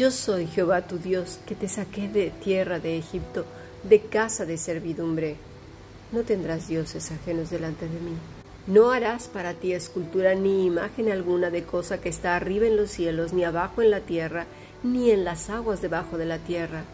Yo 0.00 0.10
soy 0.10 0.46
Jehová 0.46 0.80
tu 0.86 0.96
Dios, 0.96 1.40
que 1.46 1.54
te 1.54 1.68
saqué 1.68 2.08
de 2.08 2.30
tierra 2.30 2.78
de 2.78 2.96
Egipto, 2.96 3.44
de 3.82 4.00
casa 4.00 4.46
de 4.46 4.56
servidumbre. 4.56 5.36
No 6.10 6.22
tendrás 6.22 6.68
dioses 6.68 7.10
ajenos 7.10 7.50
delante 7.50 7.84
de 7.84 8.00
mí. 8.00 8.14
No 8.66 8.92
harás 8.92 9.28
para 9.28 9.52
ti 9.52 9.74
escultura 9.74 10.34
ni 10.34 10.64
imagen 10.64 11.10
alguna 11.10 11.50
de 11.50 11.64
cosa 11.64 12.00
que 12.00 12.08
está 12.08 12.34
arriba 12.34 12.66
en 12.66 12.78
los 12.78 12.90
cielos, 12.90 13.34
ni 13.34 13.44
abajo 13.44 13.82
en 13.82 13.90
la 13.90 14.00
tierra, 14.00 14.46
ni 14.82 15.10
en 15.10 15.22
las 15.22 15.50
aguas 15.50 15.82
debajo 15.82 16.16
de 16.16 16.24
la 16.24 16.38
tierra. 16.38 16.84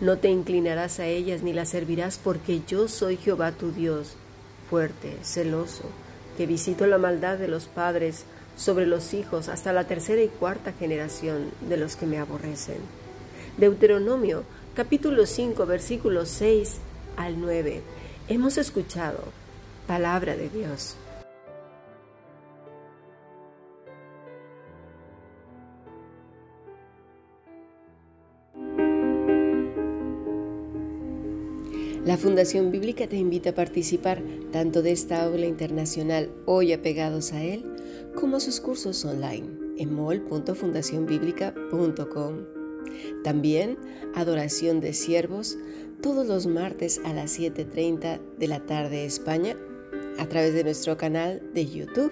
No 0.00 0.18
te 0.18 0.28
inclinarás 0.28 0.98
a 0.98 1.06
ellas 1.06 1.44
ni 1.44 1.52
las 1.52 1.68
servirás, 1.68 2.18
porque 2.18 2.62
yo 2.66 2.88
soy 2.88 3.16
Jehová 3.16 3.52
tu 3.52 3.70
Dios, 3.70 4.16
fuerte, 4.68 5.16
celoso, 5.22 5.84
que 6.36 6.46
visito 6.46 6.88
la 6.88 6.98
maldad 6.98 7.38
de 7.38 7.46
los 7.46 7.66
padres 7.66 8.24
sobre 8.56 8.86
los 8.86 9.14
hijos 9.14 9.48
hasta 9.48 9.72
la 9.72 9.84
tercera 9.84 10.22
y 10.22 10.28
cuarta 10.28 10.72
generación 10.72 11.50
de 11.68 11.76
los 11.76 11.96
que 11.96 12.06
me 12.06 12.18
aborrecen. 12.18 12.78
Deuteronomio 13.58 14.44
capítulo 14.74 15.26
5 15.26 15.64
versículos 15.66 16.28
6 16.30 16.78
al 17.16 17.40
9. 17.40 17.82
Hemos 18.28 18.58
escuchado 18.58 19.24
palabra 19.86 20.36
de 20.36 20.48
Dios. 20.48 20.96
La 32.06 32.16
Fundación 32.16 32.70
Bíblica 32.70 33.08
te 33.08 33.16
invita 33.16 33.50
a 33.50 33.54
participar 33.54 34.22
tanto 34.52 34.80
de 34.80 34.92
esta 34.92 35.24
aula 35.24 35.46
internacional 35.46 36.30
hoy 36.46 36.72
apegados 36.72 37.32
a 37.32 37.42
él, 37.42 37.75
como 38.14 38.40
sus 38.40 38.60
cursos 38.60 39.04
online 39.04 39.48
en 39.78 39.94
mol.fundacionbiblica.com. 39.94 42.34
También 43.22 43.78
Adoración 44.14 44.80
de 44.80 44.92
Siervos 44.92 45.56
todos 46.02 46.26
los 46.26 46.46
martes 46.46 47.00
a 47.04 47.12
las 47.12 47.38
7.30 47.38 48.18
de 48.38 48.48
la 48.48 48.64
tarde 48.64 49.04
España 49.04 49.54
a 50.18 50.26
través 50.28 50.54
de 50.54 50.64
nuestro 50.64 50.96
canal 50.96 51.42
de 51.52 51.66
YouTube. 51.66 52.10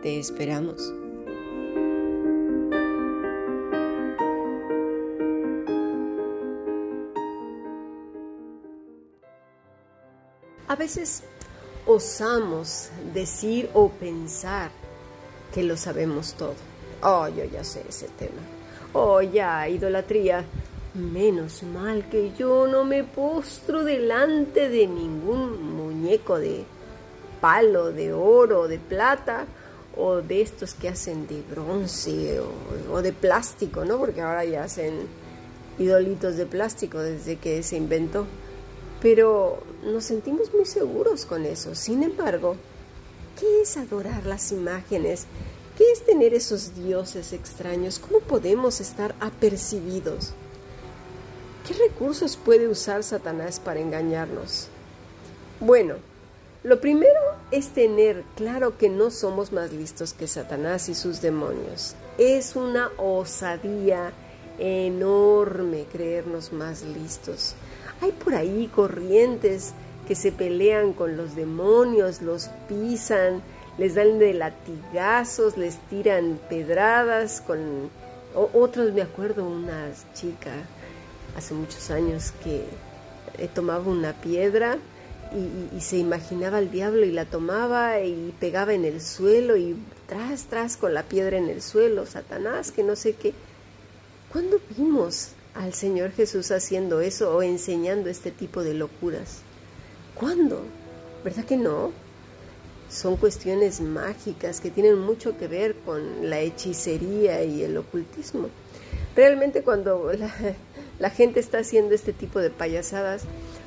Te 0.03 0.19
esperamos. 0.19 1.10
Veces 10.81 11.23
osamos 11.87 12.91
decir 13.15 13.71
o 13.75 13.91
pensar 13.91 14.71
que 15.55 15.63
lo 15.63 15.77
sabemos 15.77 16.35
todo. 16.35 16.55
Oh, 17.03 17.29
yo 17.29 17.45
ya 17.45 17.63
sé 17.65 17.85
ese 17.89 18.09
tema. 18.19 18.43
Oh, 18.93 19.21
ya, 19.21 19.69
idolatría. 19.69 20.45
Menos 20.95 21.63
mal 21.63 22.09
que 22.09 22.33
yo 22.37 22.67
no 22.67 22.85
me 22.85 23.05
postro 23.05 23.85
delante 23.85 24.69
de 24.69 24.89
ningún 24.89 25.77
muñeco 25.77 26.39
de 26.39 26.65
palo, 27.41 27.93
de 27.93 28.13
oro, 28.13 28.67
de 28.67 28.79
plata, 28.79 29.47
o 29.97 30.17
de 30.17 30.41
estos 30.41 30.75
que 30.75 30.89
hacen 30.89 31.27
de 31.27 31.43
bronce 31.43 32.41
o, 32.91 33.03
de 33.03 33.13
plástico, 33.13 33.85
¿no? 33.85 33.99
Porque 33.99 34.21
ahora 34.21 34.45
ya 34.45 34.65
hacen 34.65 35.07
idolitos 35.79 36.37
de 36.37 36.47
plástico 36.47 36.99
desde 36.99 37.37
que 37.37 37.63
se 37.63 37.77
inventó. 37.77 38.27
Pero 39.01 39.63
nos 39.85 40.05
sentimos 40.05 40.53
muy 40.53 40.67
seguros 40.67 41.25
con 41.27 41.47
eso. 41.47 41.75
Sin 41.75 42.03
embargo, 42.03 42.57
¿qué 43.39 43.63
es 43.63 43.77
adorar 43.77 44.27
las 44.27 44.53
imágenes? 44.53 45.27
¿Qué 45.79 45.91
es 45.93 46.05
tener 46.05 46.35
esos 46.35 46.75
dioses 46.75 47.33
extraños? 47.33 47.99
¿Cómo 47.99 48.21
podemos 48.21 48.81
estar 48.81 49.15
apercibidos? 49.21 50.33
¿Qué 51.67 51.75
recursos 51.75 52.37
puede 52.37 52.69
usar 52.69 53.03
Satanás 53.03 53.61
para 53.61 53.81
engañarnos? 53.81 54.69
Bueno, 55.61 55.95
lo 56.63 56.81
primero 56.81 57.21
es 57.51 57.69
tener 57.69 58.25
claro 58.37 58.77
que 58.77 58.91
no 58.91 59.11
somos 59.11 59.53
más 59.53 59.73
listos 59.73 60.13
que 60.13 60.27
Satanás 60.27 60.91
y 60.91 60.95
sus 60.95 61.23
demonios. 61.23 61.95
Es 62.19 62.57
una 62.57 62.91
osadía 62.99 64.13
enorme 64.59 65.87
creernos 65.91 66.53
más 66.53 66.83
listos. 66.83 67.55
Hay 68.01 68.13
por 68.13 68.35
ahí 68.35 68.71
corrientes 68.75 69.73
que 70.09 70.15
se 70.15 70.33
pelean 70.33 70.93
con 70.93 71.17
los 71.17 71.37
demonios, 71.37 72.23
los 72.23 72.49
pisan, 72.69 73.43
les 73.79 73.95
dan 73.95 74.19
de 74.19 74.35
latigazos, 74.35 75.57
les 75.57 75.77
tiran 75.89 76.39
pedradas 76.49 77.41
con 77.41 77.91
otros 78.35 78.93
me 78.93 79.03
acuerdo 79.03 79.45
una 79.45 79.89
chica 80.15 80.53
hace 81.37 81.55
muchos 81.55 81.91
años 81.91 82.33
que 82.45 82.65
eh, 83.39 83.49
tomaba 83.53 83.89
una 83.89 84.13
piedra 84.13 84.79
y, 85.33 85.81
se 85.81 85.97
imaginaba 85.97 86.59
al 86.59 86.71
diablo 86.71 87.05
y 87.07 87.13
la 87.13 87.25
tomaba 87.25 88.01
y 88.01 88.35
pegaba 88.41 88.75
en 88.75 88.85
el 88.85 89.01
suelo 89.01 89.57
y 89.57 89.77
tras, 90.09 90.45
tras 90.45 90.77
con 90.77 90.93
la 90.93 91.05
piedra 91.05 91.39
en 91.39 91.49
el 91.49 91.63
suelo, 91.63 92.05
Satanás, 92.05 92.73
que 92.73 92.83
no 92.83 92.97
sé 92.97 93.15
qué. 93.15 93.33
¿Cuándo 94.33 94.61
vimos 94.77 95.31
al 95.55 95.75
Señor 95.75 96.13
Jesús 96.13 96.51
haciendo 96.51 97.01
eso 97.01 97.37
o 97.37 97.43
enseñando 97.43 98.09
este 98.09 98.31
tipo 98.31 98.63
de 98.63 98.75
locuras? 98.75 99.43
¿Cuándo? 100.15 100.63
¿Verdad 101.25 101.45
que 101.45 101.57
no? 101.57 101.93
Son 102.91 103.17
cuestiones 103.17 103.81
mágicas 103.81 104.61
que 104.61 104.71
tienen 104.71 104.99
mucho 104.99 105.39
que 105.39 105.47
ver 105.47 105.77
con 105.77 106.29
la 106.29 106.41
hechicería 106.41 107.45
y 107.45 107.63
el 107.63 107.77
ocultismo. 107.77 108.49
Realmente 109.15 109.63
cuando 109.63 110.11
la, 110.99 111.11
gente 111.11 111.41
está 111.41 111.59
haciendo 111.59 111.95
este 111.95 112.13
tipo 112.13 112.41
de 112.41 112.51
payasadas, 112.51 113.23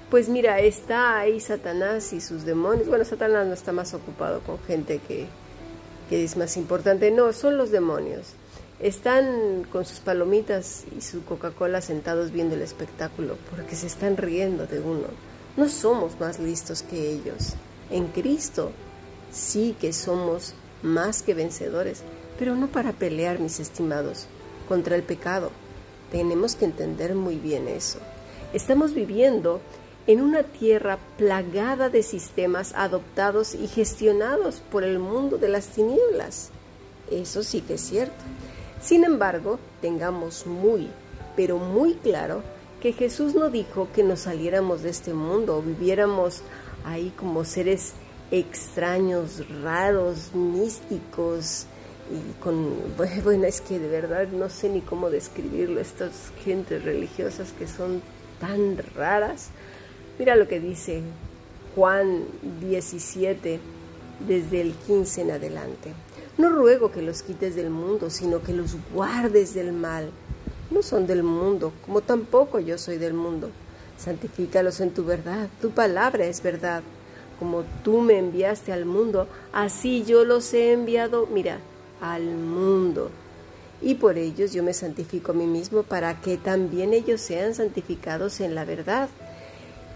pues 0.10 0.30
mira, 0.30 0.60
está 0.60 1.20
ahí 1.20 1.40
Satanás 1.40 2.14
y 2.14 2.22
sus 2.22 2.44
demonios. 2.44 2.88
Bueno, 2.88 3.06
Satanás 3.06 3.48
no 3.48 3.54
está 3.54 3.72
más 3.72 3.94
ocupado 3.94 4.42
con 4.42 4.60
gente 4.60 5.00
que, 5.08 5.28
es 6.12 6.38
más 6.38 6.58
importante. 6.58 7.10
No, 7.12 7.34
son 7.34 7.58
los 7.58 7.72
demonios. 7.72 8.34
Están 8.84 9.64
con 9.72 9.86
sus 9.86 10.02
palomitas 10.02 10.84
y 10.94 11.00
su 11.00 11.24
Coca-Cola 11.24 11.80
sentados 11.80 12.32
viendo 12.34 12.56
el 12.56 12.62
espectáculo 12.62 13.38
porque 13.50 13.78
se 13.78 13.88
están 13.88 14.18
riendo 14.18 14.68
de 14.68 14.82
uno. 14.82 15.08
No 15.56 15.70
somos 15.70 16.20
más 16.20 16.38
listos 16.38 16.84
que 16.84 17.10
ellos. 17.10 17.54
En 17.90 18.08
Cristo 18.08 18.74
sí 19.32 19.74
que 19.80 19.94
somos 19.94 20.54
más 20.82 21.24
que 21.24 21.34
vencedores, 21.34 22.04
pero 22.38 22.58
no 22.58 22.68
para 22.68 22.92
pelear, 22.92 23.40
mis 23.40 23.62
estimados, 23.62 24.26
contra 24.68 24.98
el 24.98 25.04
pecado. 25.04 25.52
Tenemos 26.12 26.58
que 26.58 26.66
entender 26.66 27.16
muy 27.16 27.38
bien 27.38 27.70
eso. 27.70 28.00
Estamos 28.52 28.94
viviendo 28.94 29.62
en 30.08 30.20
una 30.20 30.44
tierra 30.44 31.00
plagada 31.18 31.88
de 31.88 32.04
sistemas 32.04 32.74
adoptados 32.76 33.56
y 33.56 33.70
gestionados 33.70 34.62
por 34.70 34.84
el 34.84 35.00
mundo 35.00 35.38
de 35.38 35.48
las 35.48 35.68
tinieblas. 35.68 36.50
Eso 37.10 37.44
sí 37.44 37.62
que 37.62 37.76
es 37.76 37.82
cierto. 37.82 38.26
Sin 38.84 39.04
embargo, 39.04 39.60
tengamos 39.82 40.46
muy, 40.46 40.90
pero 41.36 41.58
muy 41.58 41.96
claro 41.96 42.42
que 42.82 42.94
Jesús 42.94 43.34
no 43.34 43.50
dijo 43.50 43.88
que 43.94 44.04
nos 44.04 44.22
saliéramos 44.22 44.84
de 44.84 44.90
este 44.90 45.14
mundo 45.14 45.58
o 45.58 45.62
viviéramos 45.62 46.42
ahí 46.84 47.14
como 47.18 47.46
seres 47.46 47.94
extraños, 48.32 49.44
raros, 49.62 50.34
místicos 50.34 51.68
y 52.12 52.42
con, 52.44 52.74
bueno, 53.24 53.46
es 53.46 53.62
que 53.62 53.80
de 53.80 53.88
verdad 53.88 54.28
no 54.28 54.50
sé 54.50 54.70
ni 54.70 54.82
cómo 54.82 55.10
describirlo, 55.10 55.80
estas 55.80 56.32
gentes 56.44 56.84
religiosas 56.84 57.54
que 57.54 57.68
son 57.68 58.02
tan 58.40 58.78
raras, 58.96 59.52
Mira 60.20 60.36
lo 60.36 60.48
que 60.48 60.60
dice 60.60 61.02
Juan 61.76 62.26
17, 62.62 63.60
desde 64.28 64.62
el 64.62 64.74
15 64.74 65.22
en 65.22 65.32
adelante. 65.32 65.94
No 66.38 66.50
ruego 66.50 66.92
que 66.92 67.04
los 67.04 67.22
quites 67.22 67.56
del 67.56 67.70
mundo, 67.70 68.10
sino 68.10 68.42
que 68.42 68.54
los 68.54 68.76
guardes 68.92 69.54
del 69.54 69.72
mal. 69.72 70.10
No 70.72 70.82
son 70.82 71.06
del 71.06 71.22
mundo, 71.22 71.74
como 71.86 72.02
tampoco 72.02 72.60
yo 72.60 72.80
soy 72.80 72.98
del 72.98 73.14
mundo. 73.14 73.52
Santifícalos 73.98 74.80
en 74.80 74.92
tu 74.92 75.06
verdad, 75.06 75.48
tu 75.62 75.70
palabra 75.70 76.26
es 76.26 76.42
verdad. 76.42 76.82
Como 77.38 77.64
tú 77.84 78.02
me 78.02 78.18
enviaste 78.18 78.74
al 78.74 78.86
mundo, 78.86 79.28
así 79.52 80.04
yo 80.06 80.26
los 80.26 80.52
he 80.56 80.72
enviado, 80.72 81.28
mira, 81.28 81.60
al 82.02 82.24
mundo. 82.24 83.12
Y 83.82 83.96
por 83.96 84.18
ellos 84.18 84.54
yo 84.54 84.64
me 84.64 84.74
santifico 84.74 85.34
a 85.34 85.36
mí 85.36 85.46
mismo 85.46 85.84
para 85.84 86.20
que 86.20 86.38
también 86.38 86.94
ellos 86.94 87.22
sean 87.22 87.54
santificados 87.54 88.40
en 88.40 88.56
la 88.56 88.66
verdad. 88.66 89.10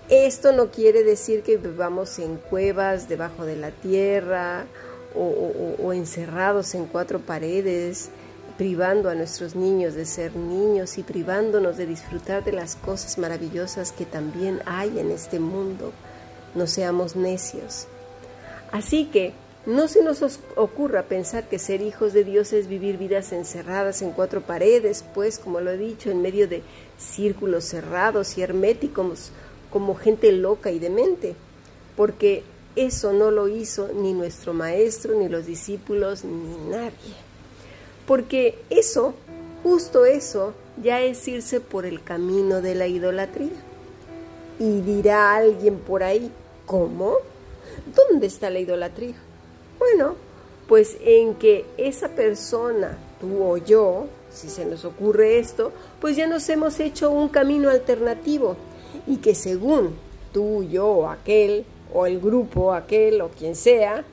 Esto 0.09 0.51
no 0.51 0.69
quiere 0.69 1.03
decir 1.03 1.41
que 1.41 1.57
vivamos 1.57 2.19
en 2.19 2.37
cuevas 2.37 3.09
debajo 3.09 3.45
de 3.45 3.55
la 3.55 3.71
tierra 3.71 4.67
o, 5.17 5.93
encerrados 5.93 6.75
en 6.75 6.85
cuatro 6.85 7.19
paredes, 7.19 8.09
privando 8.57 9.09
a 9.09 9.15
nuestros 9.15 9.55
niños 9.55 9.93
de 9.93 10.05
ser 10.05 10.35
niños 10.35 10.97
y 10.97 11.03
privándonos 11.03 11.77
de 11.77 11.85
disfrutar 11.85 12.43
de 12.43 12.51
las 12.51 12.75
cosas 12.75 13.17
maravillosas 13.17 13.91
que 13.91 14.05
también 14.05 14.61
hay 14.65 14.99
en 14.99 15.11
este 15.11 15.39
mundo. 15.39 15.91
No 16.55 16.65
seamos 16.67 17.15
necios. 17.15 17.87
Así 18.71 19.05
que 19.05 19.33
no 19.67 19.87
se 19.87 20.01
nos 20.01 20.39
ocurra 20.55 21.03
pensar 21.03 21.49
que 21.49 21.59
ser 21.59 21.81
hijos 21.81 22.13
de 22.13 22.23
Dios 22.23 22.53
es 22.53 22.67
vivir 22.67 22.97
vidas 22.97 23.33
encerradas 23.33 24.01
en 24.01 24.11
cuatro 24.11 24.41
paredes, 24.41 25.03
pues, 25.13 25.39
como 25.39 25.59
lo 25.59 25.71
he 25.71 25.77
dicho, 25.77 26.09
en 26.09 26.21
medio 26.21 26.47
de 26.47 26.63
círculos 26.97 27.65
cerrados 27.65 28.37
y 28.37 28.41
herméticos, 28.43 29.31
como 29.69 29.95
gente 29.95 30.31
loca 30.31 30.71
y 30.71 30.79
demente, 30.79 31.35
porque 31.97 32.43
eso 32.77 33.11
no 33.11 33.31
lo 33.31 33.47
hizo 33.47 33.89
ni 33.93 34.13
nuestro 34.13 34.53
maestro, 34.53 35.15
ni 35.15 35.27
los 35.27 35.45
discípulos, 35.45 36.23
ni 36.23 36.69
nadie. 36.69 37.15
Porque 38.05 38.59
eso, 38.69 39.15
justo 39.63 40.05
eso, 40.05 40.53
ya 40.81 41.01
es 41.01 41.27
irse 41.27 41.59
por 41.59 41.85
el 41.85 42.03
camino 42.03 42.61
de 42.61 42.75
la 42.75 42.87
idolatría. 42.87 43.49
Y 44.59 44.81
dirá 44.81 45.35
alguien 45.35 45.79
por 45.79 46.03
ahí, 46.03 46.31
¿cómo? 46.65 47.17
¿Dónde 47.95 48.27
está 48.27 48.49
la 48.49 48.59
idolatría? 48.59 49.15
Bueno, 49.79 50.15
pues 50.67 50.97
en 51.01 51.35
que 51.35 51.65
esa 51.77 52.09
persona, 52.09 52.97
tú 53.19 53.43
o 53.43 53.57
yo, 53.57 54.05
si 54.31 54.49
se 54.49 54.65
nos 54.65 54.85
ocurre 54.85 55.39
esto, 55.39 55.71
pues 55.99 56.15
ya 56.15 56.27
nos 56.27 56.47
hemos 56.49 56.79
hecho 56.79 57.09
un 57.09 57.29
camino 57.29 57.69
alternativo 57.69 58.55
y 59.07 59.17
que 59.17 59.33
según 59.33 59.95
tú, 60.31 60.63
yo, 60.63 61.09
aquel, 61.09 61.65
o 61.93 62.05
el 62.05 62.19
grupo, 62.19 62.73
aquel, 62.73 63.21
o 63.21 63.29
quien 63.29 63.55
sea, 63.55 64.03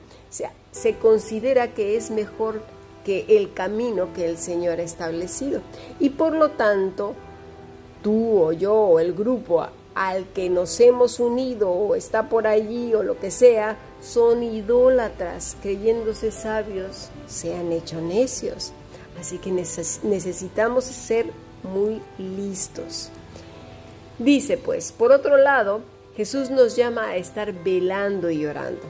se 0.71 0.95
considera 0.97 1.73
que 1.73 1.95
es 1.95 2.11
mejor 2.11 2.61
que 3.05 3.25
el 3.29 3.53
camino 3.53 4.09
que 4.13 4.25
el 4.25 4.37
Señor 4.37 4.79
ha 4.79 4.83
establecido. 4.83 5.61
Y 5.99 6.09
por 6.09 6.33
lo 6.33 6.51
tanto, 6.51 7.13
tú 8.01 8.41
o 8.41 8.51
yo 8.51 8.73
o 8.73 8.99
el 8.99 9.13
grupo 9.13 9.65
al 9.93 10.25
que 10.33 10.49
nos 10.49 10.77
hemos 10.81 11.19
unido 11.21 11.71
o 11.71 11.95
está 11.95 12.27
por 12.27 12.47
allí 12.47 12.93
o 12.93 13.03
lo 13.03 13.17
que 13.17 13.31
sea, 13.31 13.77
son 14.01 14.43
idólatras, 14.43 15.55
creyéndose 15.61 16.31
sabios, 16.31 17.09
se 17.27 17.55
han 17.55 17.71
hecho 17.71 18.01
necios. 18.01 18.73
Así 19.19 19.37
que 19.37 19.51
necesitamos 19.51 20.83
ser 20.83 21.27
muy 21.63 22.01
listos. 22.17 23.09
Dice 24.19 24.57
pues, 24.57 24.91
por 24.91 25.11
otro 25.11 25.37
lado, 25.37 25.81
Jesús 26.15 26.49
nos 26.49 26.77
llama 26.77 27.09
a 27.09 27.17
estar 27.17 27.51
velando 27.51 28.31
y 28.31 28.45
orando. 28.45 28.81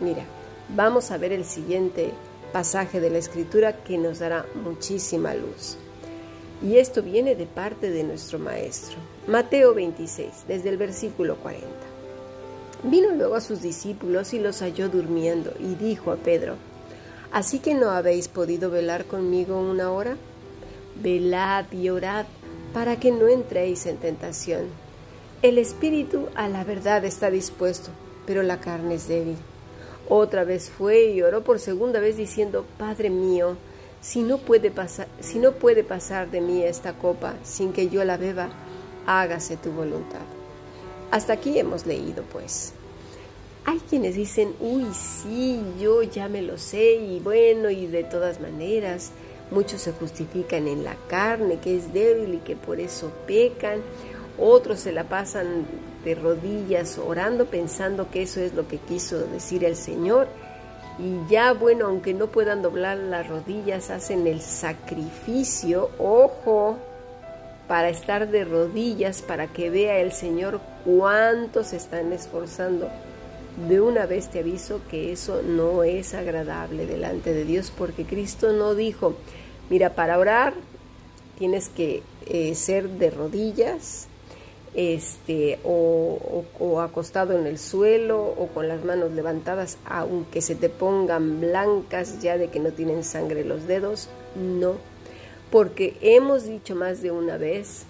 Mira, 0.00 0.24
vamos 0.68 1.10
a 1.10 1.18
ver 1.18 1.32
el 1.32 1.44
siguiente 1.44 2.12
pasaje 2.52 3.00
de 3.00 3.10
la 3.10 3.18
escritura 3.18 3.82
que 3.82 3.98
nos 3.98 4.20
dará 4.20 4.46
muchísima 4.54 5.34
luz. 5.34 5.76
Y 6.62 6.76
esto 6.76 7.02
viene 7.02 7.34
de 7.34 7.46
parte 7.46 7.90
de 7.90 8.04
nuestro 8.04 8.38
Maestro. 8.38 8.96
Mateo 9.26 9.74
26, 9.74 10.44
desde 10.46 10.68
el 10.68 10.76
versículo 10.76 11.36
40. 11.36 11.66
Vino 12.84 13.10
luego 13.10 13.34
a 13.34 13.40
sus 13.40 13.60
discípulos 13.60 14.32
y 14.32 14.38
los 14.38 14.60
halló 14.60 14.88
durmiendo 14.88 15.52
y 15.58 15.74
dijo 15.74 16.12
a 16.12 16.16
Pedro, 16.16 16.54
¿Así 17.32 17.58
que 17.58 17.74
no 17.74 17.90
habéis 17.90 18.28
podido 18.28 18.70
velar 18.70 19.06
conmigo 19.06 19.58
una 19.58 19.90
hora? 19.90 20.16
Velad 21.02 21.72
y 21.72 21.88
orad 21.88 22.26
para 22.72 23.00
que 23.00 23.10
no 23.10 23.26
entréis 23.26 23.86
en 23.86 23.96
tentación. 23.96 24.81
El 25.42 25.58
espíritu 25.58 26.28
a 26.36 26.46
la 26.46 26.62
verdad 26.62 27.04
está 27.04 27.28
dispuesto, 27.28 27.90
pero 28.26 28.44
la 28.44 28.60
carne 28.60 28.94
es 28.94 29.08
débil. 29.08 29.36
Otra 30.08 30.44
vez 30.44 30.70
fue 30.70 31.06
y 31.06 31.20
oró 31.20 31.42
por 31.42 31.58
segunda 31.58 31.98
vez 31.98 32.16
diciendo, 32.16 32.64
Padre 32.78 33.10
mío, 33.10 33.56
si 34.00 34.22
no 34.22 34.38
puede 34.38 34.70
pasar, 34.70 35.08
si 35.18 35.40
no 35.40 35.50
puede 35.50 35.82
pasar 35.82 36.30
de 36.30 36.40
mí 36.40 36.62
esta 36.62 36.92
copa 36.92 37.34
sin 37.42 37.72
que 37.72 37.88
yo 37.88 38.04
la 38.04 38.18
beba, 38.18 38.50
hágase 39.04 39.56
tu 39.56 39.72
voluntad. 39.72 40.20
Hasta 41.10 41.32
aquí 41.32 41.58
hemos 41.58 41.86
leído, 41.86 42.22
pues. 42.30 42.72
Hay 43.64 43.80
quienes 43.80 44.14
dicen, 44.14 44.54
uy, 44.60 44.86
sí, 44.94 45.60
yo 45.80 46.04
ya 46.04 46.28
me 46.28 46.42
lo 46.42 46.56
sé 46.56 46.94
y 46.94 47.18
bueno, 47.18 47.68
y 47.68 47.88
de 47.88 48.04
todas 48.04 48.40
maneras, 48.40 49.10
muchos 49.50 49.80
se 49.80 49.90
justifican 49.90 50.68
en 50.68 50.84
la 50.84 50.94
carne, 51.08 51.58
que 51.58 51.76
es 51.76 51.92
débil 51.92 52.34
y 52.34 52.38
que 52.38 52.54
por 52.54 52.78
eso 52.78 53.10
pecan, 53.26 53.80
otros 54.38 54.80
se 54.80 54.92
la 54.92 55.04
pasan 55.04 55.66
de 56.04 56.14
rodillas 56.14 56.98
orando 56.98 57.46
pensando 57.46 58.10
que 58.10 58.22
eso 58.22 58.40
es 58.40 58.54
lo 58.54 58.66
que 58.68 58.78
quiso 58.78 59.18
decir 59.18 59.64
el 59.64 59.76
Señor. 59.76 60.28
Y 60.98 61.30
ya, 61.30 61.52
bueno, 61.52 61.86
aunque 61.86 62.12
no 62.12 62.26
puedan 62.26 62.62
doblar 62.62 62.98
las 62.98 63.26
rodillas, 63.26 63.90
hacen 63.90 64.26
el 64.26 64.40
sacrificio, 64.40 65.90
ojo, 65.98 66.76
para 67.66 67.88
estar 67.88 68.28
de 68.28 68.44
rodillas, 68.44 69.22
para 69.22 69.46
que 69.46 69.70
vea 69.70 69.98
el 69.98 70.12
Señor 70.12 70.60
cuánto 70.84 71.64
se 71.64 71.76
están 71.76 72.12
esforzando 72.12 72.88
de 73.68 73.80
una 73.80 74.06
vez 74.06 74.28
te 74.28 74.40
aviso 74.40 74.80
que 74.90 75.12
eso 75.12 75.42
no 75.42 75.82
es 75.82 76.14
agradable 76.14 76.86
delante 76.86 77.34
de 77.34 77.44
Dios 77.44 77.72
porque 77.76 78.04
Cristo 78.04 78.52
no 78.52 78.74
dijo, 78.74 79.14
mira, 79.68 79.94
para 79.94 80.18
orar 80.18 80.54
tienes 81.38 81.68
que 81.68 82.02
eh, 82.26 82.54
ser 82.54 82.88
de 82.88 83.10
rodillas 83.10 84.08
este, 84.74 85.58
o, 85.64 86.44
o, 86.58 86.80
acostado 86.80 87.38
en 87.38 87.46
el 87.46 87.58
suelo 87.58 88.22
o 88.22 88.48
con 88.48 88.68
las 88.68 88.84
manos 88.84 89.12
levantadas, 89.12 89.76
aunque 89.84 90.40
se 90.40 90.54
te 90.54 90.68
pongan 90.68 91.40
blancas 91.40 92.22
ya 92.22 92.38
de 92.38 92.48
que 92.48 92.60
no 92.60 92.70
tienen 92.70 93.04
sangre 93.04 93.44
los 93.44 93.66
dedos, 93.66 94.08
no, 94.34 94.76
porque 95.50 95.96
hemos 96.00 96.44
dicho 96.44 96.74
más 96.74 97.02
de 97.02 97.10
una 97.10 97.36
vez 97.36 97.84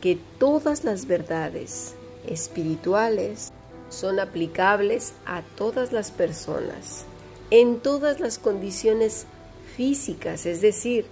que 0.00 0.18
todas 0.38 0.84
las 0.84 1.06
verdades 1.06 1.94
espirituales 2.26 3.52
son 3.88 4.20
aplicables 4.20 5.14
a 5.24 5.42
todas 5.56 5.92
las 5.92 6.10
personas, 6.10 7.04
en 7.50 7.80
todas 7.80 8.20
las 8.20 8.38
condiciones 8.38 9.26
físicas, 9.76 10.44
es 10.44 10.60
decir, 10.60 11.06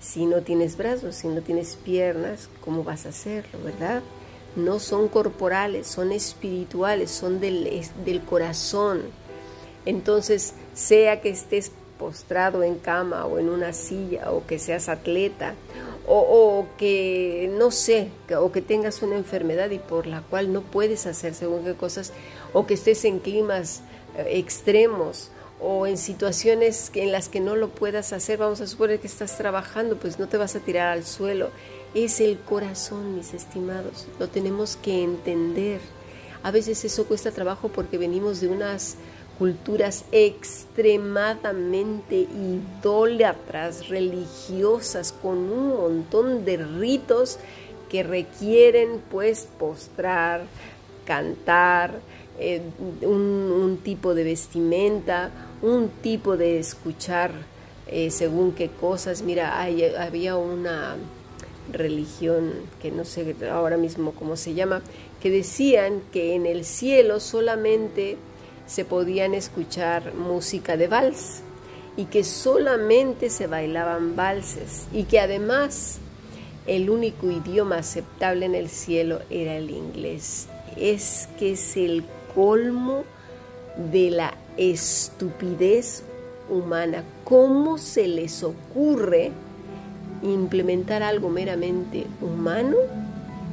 si 0.00 0.26
no 0.26 0.42
tienes 0.42 0.76
brazos, 0.76 1.14
si 1.14 1.28
no 1.28 1.42
tienes 1.42 1.76
piernas, 1.76 2.48
¿cómo 2.60 2.82
vas 2.82 3.06
a 3.06 3.10
hacerlo, 3.10 3.58
verdad? 3.62 4.02
No 4.56 4.78
son 4.78 5.08
corporales, 5.08 5.86
son 5.86 6.12
espirituales, 6.12 7.10
son 7.10 7.40
del, 7.40 7.82
del 8.04 8.22
corazón. 8.22 9.02
Entonces, 9.86 10.54
sea 10.74 11.20
que 11.20 11.30
estés 11.30 11.72
postrado 11.98 12.62
en 12.62 12.76
cama 12.76 13.26
o 13.26 13.38
en 13.38 13.48
una 13.48 13.72
silla 13.72 14.32
o 14.32 14.46
que 14.46 14.58
seas 14.58 14.88
atleta 14.88 15.54
o, 16.06 16.66
que 16.76 17.50
no 17.56 17.70
sé, 17.70 18.08
o 18.38 18.52
que 18.52 18.60
tengas 18.60 19.02
una 19.02 19.16
enfermedad 19.16 19.70
y 19.70 19.78
por 19.78 20.06
la 20.06 20.20
cual 20.20 20.52
no 20.52 20.60
puedes 20.60 21.06
hacer 21.06 21.34
según 21.34 21.64
qué 21.64 21.74
cosas, 21.74 22.12
o 22.52 22.66
que 22.66 22.74
estés 22.74 23.04
en 23.04 23.18
climas 23.18 23.80
eh, 24.18 24.38
extremos 24.38 25.30
o 25.60 25.86
en 25.86 25.96
situaciones 25.96 26.90
en 26.94 27.10
las 27.10 27.28
que 27.28 27.40
no 27.40 27.56
lo 27.56 27.70
puedas 27.70 28.12
hacer, 28.12 28.38
vamos 28.38 28.60
a 28.60 28.66
suponer 28.66 29.00
que 29.00 29.06
estás 29.06 29.38
trabajando, 29.38 29.96
pues 29.96 30.18
no 30.18 30.28
te 30.28 30.36
vas 30.36 30.54
a 30.56 30.60
tirar 30.60 30.88
al 30.88 31.04
suelo. 31.04 31.50
Es 31.94 32.20
el 32.20 32.38
corazón, 32.40 33.16
mis 33.16 33.32
estimados, 33.34 34.06
lo 34.18 34.28
tenemos 34.28 34.76
que 34.76 35.04
entender. 35.04 35.80
A 36.42 36.50
veces 36.50 36.84
eso 36.84 37.06
cuesta 37.06 37.30
trabajo 37.30 37.68
porque 37.68 37.98
venimos 37.98 38.40
de 38.40 38.48
unas 38.48 38.96
culturas 39.38 40.04
extremadamente 40.10 42.16
idólatras, 42.16 43.88
religiosas, 43.88 45.12
con 45.12 45.38
un 45.38 45.68
montón 45.68 46.44
de 46.44 46.56
ritos 46.56 47.38
que 47.88 48.02
requieren 48.02 49.00
pues 49.08 49.46
postrar, 49.58 50.46
cantar, 51.04 52.00
eh, 52.40 52.60
un, 53.02 53.78
tipo 53.84 54.14
de 54.14 54.24
vestimenta, 54.24 55.30
un 55.62 55.90
tipo 56.02 56.36
de 56.36 56.58
escuchar 56.58 57.30
eh, 57.86 58.10
según 58.10 58.50
qué 58.52 58.68
cosas. 58.68 59.22
Mira, 59.22 59.62
había 59.62 60.36
una 60.36 60.96
religión 61.72 62.52
que 62.80 62.90
no 62.90 63.04
sé 63.04 63.34
ahora 63.50 63.76
mismo 63.76 64.12
cómo 64.12 64.36
se 64.36 64.54
llama, 64.54 64.82
que 65.20 65.30
decían 65.30 66.02
que 66.12 66.34
en 66.34 66.46
el 66.46 66.64
cielo 66.64 67.20
solamente 67.20 68.16
se 68.66 68.84
podían 68.84 69.34
escuchar 69.34 70.14
música 70.14 70.76
de 70.76 70.88
vals 70.88 71.42
y 71.96 72.06
que 72.06 72.24
solamente 72.24 73.30
se 73.30 73.46
bailaban 73.46 74.16
valses 74.16 74.86
y 74.92 75.04
que 75.04 75.20
además 75.20 75.98
el 76.66 76.90
único 76.90 77.30
idioma 77.30 77.76
aceptable 77.78 78.46
en 78.46 78.54
el 78.54 78.68
cielo 78.68 79.20
era 79.30 79.56
el 79.56 79.70
inglés. 79.70 80.48
Es 80.76 81.28
que 81.38 81.52
es 81.52 81.76
el 81.76 82.04
colmo 82.34 83.04
de 83.92 84.10
la 84.10 84.34
estupidez 84.56 86.02
humana. 86.48 87.04
¿Cómo 87.24 87.78
se 87.78 88.08
les 88.08 88.42
ocurre 88.42 89.32
implementar 90.24 91.02
algo 91.02 91.28
meramente 91.28 92.06
humano 92.20 92.76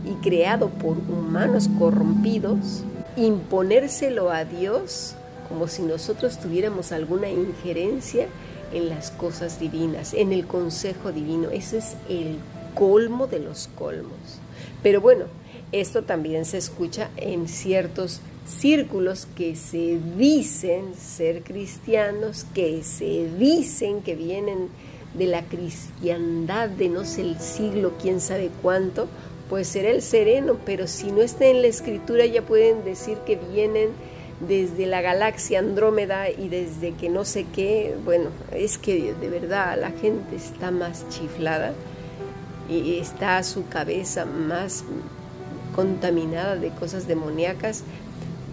y 0.06 0.14
creado 0.24 0.70
por 0.70 0.98
humanos 0.98 1.70
corrompidos 1.78 2.84
imponérselo 3.16 4.32
a 4.32 4.46
Dios 4.46 5.16
como 5.50 5.68
si 5.68 5.82
nosotros 5.82 6.40
tuviéramos 6.40 6.92
alguna 6.92 7.30
injerencia 7.30 8.28
en 8.74 8.88
las 8.88 9.12
cosas 9.12 9.60
divinas, 9.60 10.14
en 10.14 10.32
el 10.32 10.48
consejo 10.48 11.12
divino. 11.12 11.50
Ese 11.50 11.80
es 11.80 11.96
el 12.08 12.38
colmo 12.74 13.28
de 13.28 13.40
los 13.40 13.68
colmos. 13.76 14.40
Pero 14.82 15.02
bueno, 15.02 15.26
esto 15.74 16.04
también 16.04 16.46
se 16.46 16.58
escucha 16.58 17.10
en 17.18 17.50
ciertos 17.50 18.22
círculos 18.48 19.28
que 19.36 19.58
se 19.58 20.00
dicen 20.18 20.96
ser 20.96 21.44
cristianos, 21.44 22.46
que 22.54 22.82
se 22.84 23.30
dicen 23.38 24.02
que 24.02 24.16
vienen 24.16 24.70
de 25.14 25.26
la 25.26 25.44
cristiandad 25.44 26.70
de 26.70 26.90
no 26.90 27.06
sé 27.06 27.22
el 27.22 27.40
siglo, 27.40 27.94
quién 28.02 28.22
sabe 28.22 28.50
cuánto, 28.62 29.08
pues 29.50 29.68
será 29.68 29.90
el 29.90 30.02
sereno, 30.02 30.58
pero 30.66 30.88
si 30.88 31.12
no 31.12 31.22
está 31.22 31.46
en 31.46 31.62
la 31.62 31.68
escritura 31.68 32.26
ya 32.26 32.42
pueden 32.42 32.84
decir 32.86 33.18
que 33.26 33.36
vienen 33.36 33.90
desde 34.48 34.86
la 34.86 35.02
galaxia 35.02 35.60
Andrómeda 35.60 36.30
y 36.30 36.50
desde 36.50 36.94
que 36.94 37.10
no 37.10 37.26
sé 37.26 37.46
qué, 37.54 37.96
bueno, 38.06 38.30
es 38.54 38.78
que 38.78 39.14
de 39.14 39.30
verdad 39.30 39.78
la 39.80 39.92
gente 39.92 40.36
está 40.36 40.72
más 40.72 41.08
chiflada 41.10 41.74
y 42.70 42.98
está 42.98 43.44
su 43.44 43.68
cabeza 43.68 44.26
más 44.26 44.84
contaminada 45.76 46.56
de 46.56 46.70
cosas 46.70 47.08
demoníacas 47.08 47.84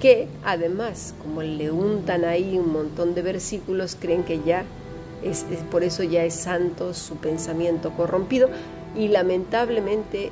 que 0.01 0.29
además, 0.45 1.15
como 1.23 1.43
le 1.43 1.71
untan 1.71 2.25
ahí 2.25 2.57
un 2.59 2.73
montón 2.73 3.15
de 3.15 3.23
versículos, 3.23 3.97
creen 3.99 4.23
que 4.23 4.41
ya 4.45 4.65
por 5.71 5.83
eso 5.83 6.03
ya 6.03 6.25
es 6.25 6.35
santo 6.35 6.95
su 6.95 7.17
pensamiento 7.17 7.93
corrompido 7.93 8.49
y 8.97 9.09
lamentablemente 9.09 10.31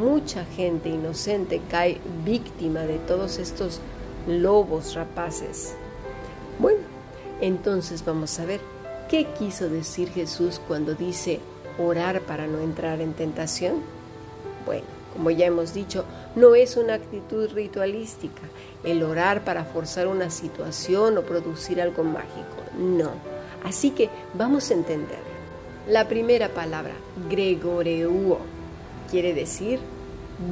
mucha 0.00 0.44
gente 0.44 0.88
inocente 0.88 1.60
cae 1.70 2.00
víctima 2.24 2.80
de 2.80 2.98
todos 2.98 3.38
estos 3.38 3.80
lobos 4.26 4.94
rapaces. 4.94 5.74
Bueno, 6.58 6.80
entonces 7.40 8.04
vamos 8.04 8.38
a 8.38 8.44
ver 8.44 8.60
qué 9.08 9.26
quiso 9.38 9.68
decir 9.68 10.10
Jesús 10.10 10.60
cuando 10.66 10.94
dice 10.94 11.40
orar 11.78 12.22
para 12.22 12.46
no 12.46 12.60
entrar 12.60 13.00
en 13.00 13.12
tentación. 13.12 13.76
Bueno, 14.64 14.86
como 15.12 15.30
ya 15.30 15.46
hemos 15.46 15.72
dicho, 15.72 16.04
no 16.34 16.54
es 16.54 16.76
una 16.76 16.94
actitud 16.94 17.50
ritualística 17.52 18.42
el 18.84 19.02
orar 19.02 19.44
para 19.44 19.64
forzar 19.64 20.06
una 20.06 20.30
situación 20.30 21.18
o 21.18 21.22
producir 21.22 21.80
algo 21.80 22.04
mágico. 22.04 22.56
No. 22.78 23.35
Así 23.64 23.90
que 23.90 24.08
vamos 24.34 24.70
a 24.70 24.74
entender. 24.74 25.18
La 25.88 26.08
primera 26.08 26.48
palabra, 26.48 26.94
gregoreuo, 27.28 28.38
quiere 29.10 29.34
decir 29.34 29.78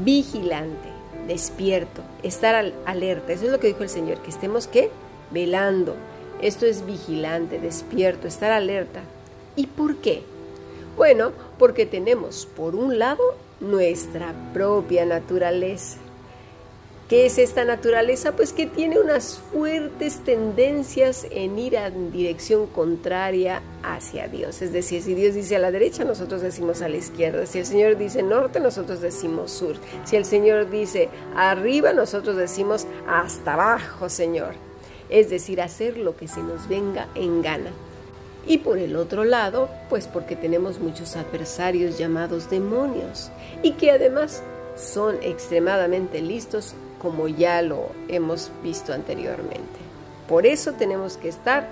vigilante, 0.05 0.89
despierto, 1.27 2.03
estar 2.23 2.73
alerta. 2.87 3.33
Eso 3.33 3.47
es 3.47 3.53
lo 3.53 3.61
que 3.61 3.67
dijo 3.69 3.83
el 3.83 3.89
Señor, 3.89 4.19
que 4.19 4.31
estemos 4.31 4.67
qué? 4.67 4.91
Velando. 5.31 5.97
Esto 6.41 6.67
es 6.67 6.87
vigilante, 6.87 7.59
despierto, 7.59 8.29
estar 8.29 8.53
alerta. 8.53 9.01
¿Y 9.57 9.67
por 9.67 9.97
qué? 9.97 10.23
Bueno, 10.97 11.33
porque 11.59 11.87
tenemos 11.87 12.47
por 12.47 12.75
un 12.75 12.99
lado 12.99 13.23
nuestra 13.61 14.35
propia 14.53 15.05
naturaleza 15.05 15.99
¿Qué 17.09 17.27
es 17.27 17.37
esta 17.37 17.67
naturaleza? 17.67 18.33
Pues 18.35 18.55
que 18.55 18.67
tiene 18.67 18.99
unas 18.99 19.39
fuertes 19.53 20.21
tendencias 20.25 21.27
en 21.31 21.59
ir 21.59 21.75
en 21.75 22.11
dirección 22.11 22.67
contraria 22.67 23.61
hacia 23.83 24.27
Dios. 24.27 24.63
Es 24.63 24.73
decir, 24.73 25.03
si 25.03 25.13
Dios 25.13 25.35
dice 25.35 25.57
a 25.57 25.59
la 25.59 25.71
derecha, 25.71 26.05
nosotros 26.05 26.41
decimos 26.41 26.81
a 26.81 26.89
la 26.89 26.97
izquierda. 26.97 27.45
Si 27.45 27.59
el 27.59 27.67
Señor 27.67 27.99
dice 27.99 28.23
norte, 28.23 28.59
nosotros 28.59 29.03
decimos 29.03 29.51
sur. 29.53 29.77
Si 30.05 30.17
el 30.17 30.25
Señor 30.25 30.71
dice 30.71 31.11
arriba, 31.37 31.93
nosotros 31.93 32.37
decimos 32.37 32.87
hasta 33.07 33.53
abajo, 33.53 34.09
Señor. 34.09 34.55
Es 35.11 35.29
decir, 35.29 35.61
hacer 35.61 35.99
lo 35.99 36.17
que 36.17 36.27
se 36.27 36.43
nos 36.43 36.69
venga 36.69 37.09
en 37.15 37.43
gana. 37.43 37.71
Y 38.47 38.59
por 38.59 38.79
el 38.79 38.97
otro 38.97 39.25
lado, 39.25 39.69
pues 39.91 40.07
porque 40.07 40.37
tenemos 40.37 40.79
muchos 40.79 41.17
adversarios 41.17 41.99
llamados 41.99 42.49
demonios 42.49 43.31
y 43.63 43.73
que 43.73 43.91
además 43.91 44.43
son 44.75 45.17
extremadamente 45.23 46.21
listos 46.21 46.75
como 47.05 47.29
ya 47.29 47.61
lo 47.61 47.91
hemos 48.09 48.51
visto 48.63 48.95
anteriormente. 48.95 49.79
Por 50.27 50.47
eso 50.47 50.73
tenemos 50.73 51.19
que 51.19 51.29
estar 51.29 51.69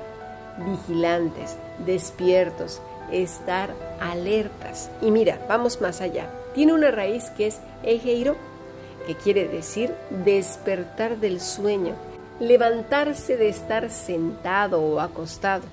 vigilantes, 0.58 1.56
despiertos, 1.86 2.82
estar 3.10 3.70
alertas. 3.98 4.90
Y 5.00 5.10
mira, 5.10 5.40
vamos 5.48 5.80
más 5.80 6.02
allá. 6.02 6.28
Tiene 6.54 6.74
una 6.74 6.90
raíz 6.90 7.30
que 7.30 7.46
es 7.46 7.60
egeiro, 7.82 8.36
que 9.06 9.14
quiere 9.14 9.48
decir 9.48 9.94
despertar 10.10 11.16
del 11.16 11.40
sueño, 11.40 11.94
levantarse 12.38 13.38
de 13.38 13.48
estar 13.48 13.90
sentado 13.90 14.82
o 14.82 15.00
acostado. 15.00 15.64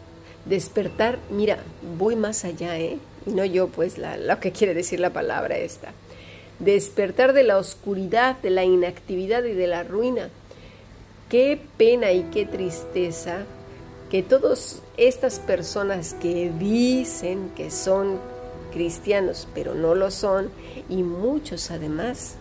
Despertar, 0.46 1.20
mira, 1.30 1.58
voy 1.98 2.16
más 2.16 2.46
allá, 2.46 2.80
¿eh? 2.80 2.98
Y 3.26 3.32
no 3.32 3.44
yo, 3.44 3.68
pues, 3.68 3.98
la, 3.98 4.16
lo 4.16 4.40
que 4.40 4.54
quiere 4.54 4.74
decir 4.74 5.02
la 5.02 5.10
palabra 5.10 5.58
esta 5.58 5.92
despertar 6.60 7.34
de 7.34 7.44
la 7.44 7.58
oscuridad, 7.58 8.38
de 8.42 8.50
la 8.50 8.64
inactividad 8.64 9.44
y 9.44 9.54
de 9.54 9.68
la 9.68 9.84
ruina. 9.84 10.30
Qué 11.30 11.60
pena 11.78 12.12
y 12.12 12.24
qué 12.32 12.46
tristeza 12.46 13.46
que 14.10 14.24
todas 14.24 14.82
estas 14.98 15.40
personas 15.40 16.16
que 16.16 16.52
dicen 16.60 17.52
que 17.56 17.70
son 17.72 18.20
cristianos, 18.72 19.48
pero 19.54 19.76
no 19.76 19.96
lo 19.96 20.12
son, 20.12 20.50
y 20.90 21.04
muchos 21.04 21.72
además 21.72 22.36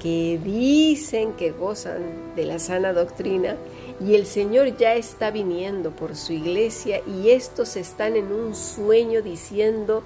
que 0.00 0.38
dicen 0.44 1.32
que 1.32 1.50
gozan 1.50 2.34
de 2.36 2.44
la 2.44 2.60
sana 2.60 2.92
doctrina, 2.92 3.56
y 4.00 4.14
el 4.14 4.26
Señor 4.26 4.76
ya 4.76 4.94
está 4.94 5.32
viniendo 5.32 5.90
por 5.90 6.14
su 6.14 6.32
iglesia 6.32 7.02
y 7.04 7.30
estos 7.30 7.76
están 7.76 8.14
en 8.14 8.30
un 8.30 8.54
sueño 8.54 9.22
diciendo 9.22 10.04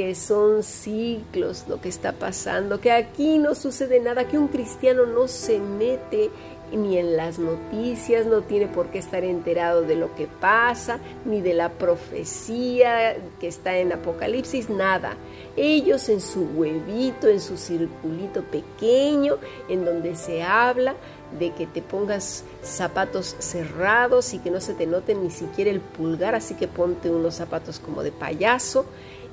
que 0.00 0.14
son 0.14 0.62
ciclos 0.62 1.66
lo 1.68 1.78
que 1.78 1.90
está 1.90 2.12
pasando, 2.12 2.80
que 2.80 2.90
aquí 2.90 3.36
no 3.36 3.54
sucede 3.54 4.00
nada, 4.00 4.26
que 4.26 4.38
un 4.38 4.48
cristiano 4.48 5.04
no 5.04 5.28
se 5.28 5.58
mete 5.58 6.30
ni 6.72 6.96
en 6.96 7.18
las 7.18 7.38
noticias, 7.38 8.24
no 8.24 8.40
tiene 8.40 8.66
por 8.66 8.86
qué 8.86 8.98
estar 8.98 9.24
enterado 9.24 9.82
de 9.82 9.96
lo 9.96 10.14
que 10.14 10.26
pasa, 10.26 11.00
ni 11.26 11.42
de 11.42 11.52
la 11.52 11.68
profecía 11.72 13.14
que 13.40 13.48
está 13.48 13.76
en 13.76 13.92
Apocalipsis, 13.92 14.70
nada. 14.70 15.18
Ellos 15.54 16.08
en 16.08 16.22
su 16.22 16.44
huevito, 16.44 17.28
en 17.28 17.42
su 17.42 17.58
circulito 17.58 18.42
pequeño, 18.44 19.36
en 19.68 19.84
donde 19.84 20.16
se 20.16 20.42
habla 20.42 20.94
de 21.38 21.52
que 21.52 21.66
te 21.66 21.82
pongas 21.82 22.44
zapatos 22.62 23.36
cerrados 23.38 24.32
y 24.32 24.38
que 24.38 24.50
no 24.50 24.62
se 24.62 24.72
te 24.72 24.86
note 24.86 25.14
ni 25.14 25.30
siquiera 25.30 25.70
el 25.70 25.80
pulgar, 25.80 26.34
así 26.34 26.54
que 26.54 26.68
ponte 26.68 27.10
unos 27.10 27.34
zapatos 27.34 27.80
como 27.80 28.02
de 28.02 28.12
payaso 28.12 28.86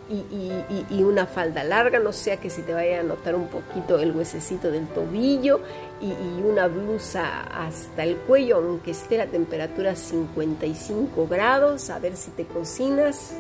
y, 0.10 1.04
una 1.04 1.26
falda 1.26 1.64
larga, 1.64 2.00
no 2.00 2.14
sea 2.14 2.38
que 2.38 2.50
si 2.50 2.62
te 2.62 2.74
vaya 2.74 3.02
a 3.02 3.04
notar 3.04 3.36
un 3.36 3.48
poquito 3.48 4.00
el 4.00 4.16
huesecito 4.16 4.72
del 4.72 4.88
tobillo 4.88 5.60
y, 6.02 6.12
una 6.42 6.68
blusa 6.68 7.42
hasta 7.42 8.04
el 8.04 8.16
cuello, 8.18 8.58
aunque 8.58 8.92
esté 8.92 9.18
la 9.18 9.28
temperatura 9.28 9.96
55 9.96 11.28
grados, 11.28 11.90
a 11.90 12.00
ver 12.00 12.16
si 12.16 12.32
te 12.32 12.46
cocinas 12.46 13.34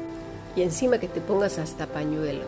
y 0.56 0.62
encima 0.62 0.98
que 0.98 1.08
te 1.08 1.22
pongas 1.22 1.58
hasta 1.60 1.88
pañuelo, 1.88 2.44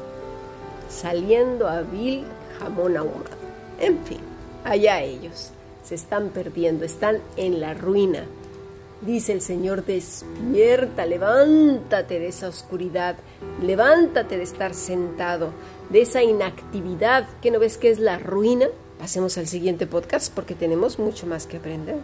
saliendo 0.90 1.68
a 1.68 1.82
vil 1.82 2.26
jamón 2.60 2.98
ahumado. 2.98 3.40
En 3.80 4.00
fin, 4.04 4.20
allá 4.66 5.02
ellos, 5.02 5.52
se 5.84 5.96
están 5.96 6.30
perdiendo, 6.30 6.84
están 6.84 7.20
en 7.38 7.62
la 7.62 7.74
ruina 7.74 8.26
Dice 9.02 9.32
el 9.32 9.42
Señor, 9.42 9.86
despierta, 9.86 11.06
levántate 11.06 12.20
de 12.20 12.28
esa 12.28 12.50
oscuridad, 12.50 13.16
levántate 13.62 14.36
de 14.36 14.44
estar 14.44 14.74
sentado, 14.74 15.54
de 15.90 16.02
esa 16.02 16.22
inactividad, 16.22 17.26
que 17.42 17.50
no 17.50 17.60
ves 17.60 17.78
que 17.78 17.92
es 17.92 18.00
la 18.00 18.20
ruina. 18.20 18.68
Pasemos 19.00 19.38
al 19.38 19.48
siguiente 19.48 19.88
podcast 19.88 20.34
porque 20.34 20.54
tenemos 20.54 21.00
mucho 21.00 21.26
más 21.28 21.48
que 21.48 21.58
aprender. 21.58 22.00